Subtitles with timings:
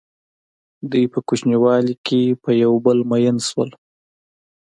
[0.91, 3.69] دوی په کوچنیوالي کې په یو بل مئین شول.